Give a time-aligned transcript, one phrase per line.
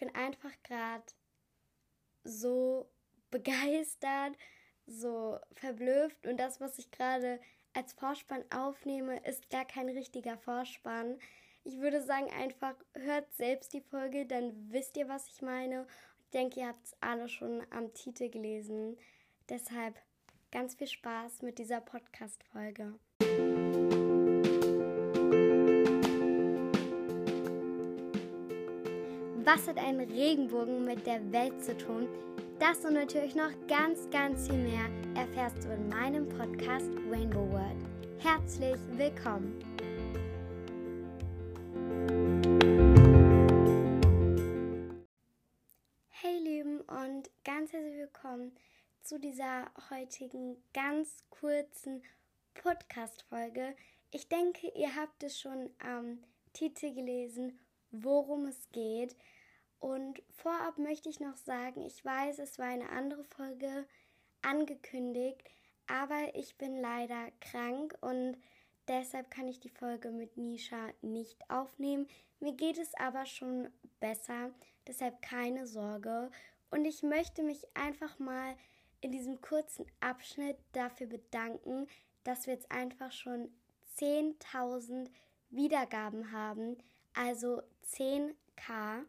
[0.00, 1.04] bin einfach gerade
[2.24, 2.90] so
[3.30, 4.36] begeistert,
[4.86, 7.40] so verblüfft und das, was ich gerade
[7.74, 11.18] als Vorspann aufnehme, ist gar kein richtiger Vorspann.
[11.62, 15.86] Ich würde sagen, einfach hört selbst die Folge, dann wisst ihr, was ich meine.
[16.24, 18.96] Ich denke, ihr habt es alle schon am Titel gelesen.
[19.48, 20.00] Deshalb
[20.50, 22.98] ganz viel Spaß mit dieser Podcast-Folge.
[29.52, 32.06] Was hat ein Regenbogen mit der Welt zu tun?
[32.60, 37.84] Das und natürlich noch ganz, ganz viel mehr erfährst du in meinem Podcast Rainbow World.
[38.20, 39.58] Herzlich willkommen!
[46.10, 48.52] Hey Lieben und ganz herzlich willkommen
[49.02, 52.04] zu dieser heutigen ganz kurzen
[52.54, 53.74] Podcast-Folge.
[54.12, 56.22] Ich denke, ihr habt es schon am
[56.52, 57.58] Titel gelesen,
[57.90, 59.16] worum es geht.
[59.80, 63.86] Und vorab möchte ich noch sagen, ich weiß, es war eine andere Folge
[64.42, 65.42] angekündigt,
[65.86, 68.36] aber ich bin leider krank und
[68.88, 72.06] deshalb kann ich die Folge mit Nisha nicht aufnehmen.
[72.40, 73.70] Mir geht es aber schon
[74.00, 74.50] besser,
[74.86, 76.30] deshalb keine Sorge.
[76.70, 78.56] Und ich möchte mich einfach mal
[79.00, 81.86] in diesem kurzen Abschnitt dafür bedanken,
[82.22, 83.50] dass wir jetzt einfach schon
[83.98, 85.10] 10.000
[85.48, 86.76] Wiedergaben haben,
[87.14, 89.04] also 10k.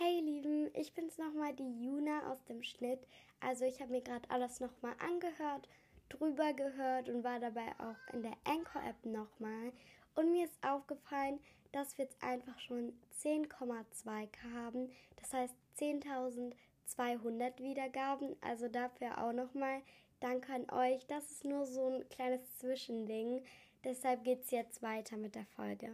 [0.00, 3.00] Hey Lieben, ich bin's nochmal, die Juna aus dem Schnitt.
[3.40, 5.68] Also ich habe mir gerade alles nochmal angehört,
[6.08, 9.72] drüber gehört und war dabei auch in der Anchor-App nochmal.
[10.14, 11.40] Und mir ist aufgefallen,
[11.72, 14.88] dass wir jetzt einfach schon 10,2k haben.
[15.16, 18.36] Das heißt 10.200 Wiedergaben.
[18.40, 19.82] Also dafür auch nochmal
[20.20, 21.04] Danke an euch.
[21.08, 23.42] Das ist nur so ein kleines Zwischending.
[23.82, 25.92] Deshalb geht es jetzt weiter mit der Folge.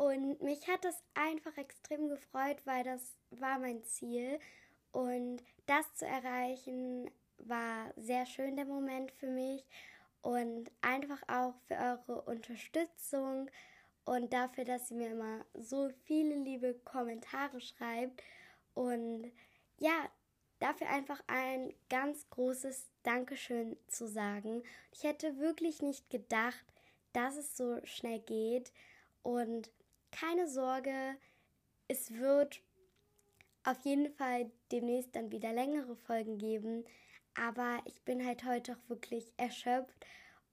[0.00, 4.38] Und mich hat das einfach extrem gefreut, weil das war mein Ziel.
[4.92, 9.62] Und das zu erreichen war sehr schön der Moment für mich.
[10.22, 13.50] Und einfach auch für eure Unterstützung
[14.06, 18.22] und dafür, dass ihr mir immer so viele liebe Kommentare schreibt.
[18.72, 19.30] Und
[19.80, 20.08] ja,
[20.60, 24.62] dafür einfach ein ganz großes Dankeschön zu sagen.
[24.94, 26.64] Ich hätte wirklich nicht gedacht,
[27.12, 28.72] dass es so schnell geht.
[29.22, 29.70] Und
[30.12, 31.16] keine Sorge,
[31.88, 32.62] es wird
[33.64, 36.84] auf jeden Fall demnächst dann wieder längere Folgen geben.
[37.34, 40.06] Aber ich bin halt heute auch wirklich erschöpft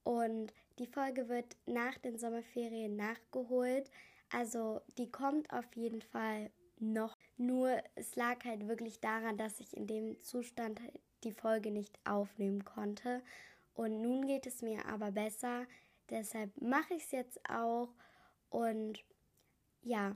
[0.03, 3.89] und die Folge wird nach den Sommerferien nachgeholt.
[4.31, 7.17] Also die kommt auf jeden Fall noch.
[7.37, 10.79] Nur es lag halt wirklich daran, dass ich in dem Zustand
[11.23, 13.23] die Folge nicht aufnehmen konnte.
[13.73, 15.65] Und nun geht es mir aber besser.
[16.09, 17.89] Deshalb mache ich es jetzt auch.
[18.49, 19.03] Und
[19.87, 20.15] ja,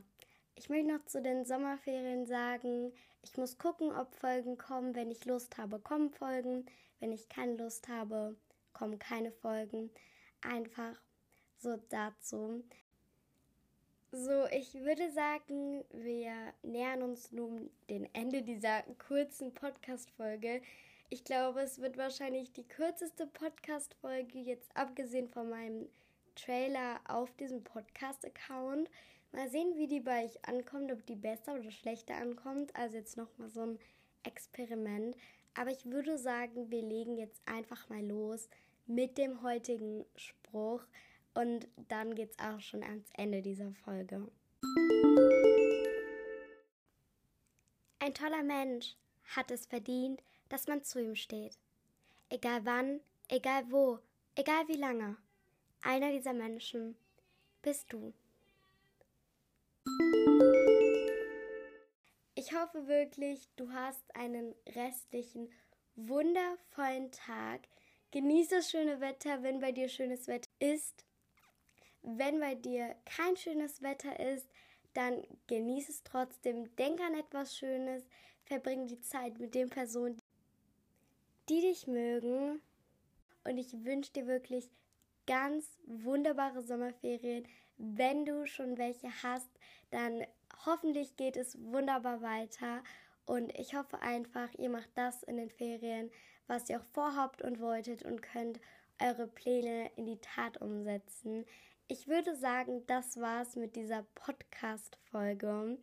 [0.55, 2.91] ich möchte noch zu den Sommerferien sagen,
[3.23, 4.95] ich muss gucken, ob Folgen kommen.
[4.95, 6.65] Wenn ich Lust habe, kommen Folgen.
[6.99, 8.35] Wenn ich keine Lust habe,
[8.73, 9.89] kommen keine Folgen.
[10.41, 10.99] Einfach
[11.57, 12.63] so dazu.
[14.11, 16.33] So, ich würde sagen, wir
[16.63, 20.61] nähern uns nun dem Ende dieser kurzen Podcast-Folge.
[21.09, 25.87] Ich glaube, es wird wahrscheinlich die kürzeste Podcast-Folge, jetzt abgesehen von meinem
[26.35, 28.89] Trailer auf diesem Podcast-Account.
[29.33, 32.75] Mal sehen, wie die bei euch ankommt, ob die besser oder schlechter ankommt.
[32.75, 33.79] Also jetzt nochmal so ein
[34.23, 35.15] Experiment.
[35.53, 38.49] Aber ich würde sagen, wir legen jetzt einfach mal los
[38.87, 40.83] mit dem heutigen Spruch.
[41.33, 44.27] Und dann geht es auch schon ans Ende dieser Folge.
[47.99, 48.97] Ein toller Mensch
[49.35, 51.57] hat es verdient, dass man zu ihm steht.
[52.29, 52.99] Egal wann,
[53.29, 53.99] egal wo,
[54.35, 55.15] egal wie lange.
[55.81, 56.97] Einer dieser Menschen
[57.61, 58.13] bist du.
[62.51, 65.49] Ich hoffe wirklich, du hast einen restlichen,
[65.95, 67.61] wundervollen Tag.
[68.11, 71.05] Genieß das schöne Wetter, wenn bei dir schönes Wetter ist.
[72.01, 74.49] Wenn bei dir kein schönes Wetter ist,
[74.93, 76.75] dann genieß es trotzdem.
[76.75, 78.03] Denk an etwas Schönes.
[78.43, 80.21] Verbring die Zeit mit den Personen,
[81.47, 82.61] die dich mögen.
[83.45, 84.69] Und ich wünsche dir wirklich
[85.31, 87.47] ganz wunderbare Sommerferien.
[87.77, 89.49] Wenn du schon welche hast,
[89.89, 90.25] dann
[90.65, 92.83] hoffentlich geht es wunderbar weiter.
[93.25, 96.11] Und ich hoffe einfach, ihr macht das in den Ferien,
[96.47, 98.59] was ihr auch vorhabt und wolltet und könnt
[99.01, 101.45] eure Pläne in die Tat umsetzen.
[101.87, 105.77] Ich würde sagen, das war's mit dieser Podcast-Folge.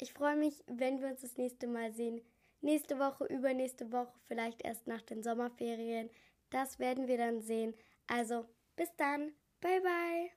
[0.00, 2.20] Ich freue mich, wenn wir uns das nächste Mal sehen.
[2.62, 6.10] Nächste Woche, übernächste Woche, vielleicht erst nach den Sommerferien.
[6.50, 7.74] Das werden wir dann sehen.
[8.08, 8.44] Also,
[8.78, 9.32] bis dann.
[9.60, 10.30] Bye bye.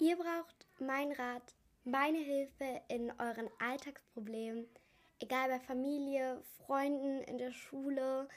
[0.00, 4.66] Ihr braucht mein Rat, meine Hilfe in euren Alltagsproblemen,
[5.20, 8.28] egal bei Familie, Freunden, in der Schule,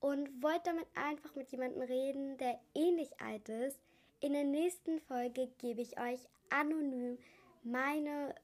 [0.00, 3.78] und wollt damit einfach mit jemandem reden, der ähnlich alt ist.
[4.20, 6.20] In der nächsten Folge gebe ich euch
[6.50, 7.18] anonym
[7.62, 8.34] meine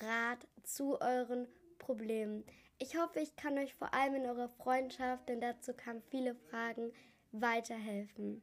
[0.00, 1.46] Rat zu euren
[1.78, 2.44] Problemen.
[2.78, 6.92] Ich hoffe, ich kann euch vor allem in eurer Freundschaft, denn dazu kamen viele Fragen,
[7.30, 8.42] weiterhelfen.